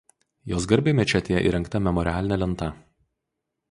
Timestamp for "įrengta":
1.51-1.85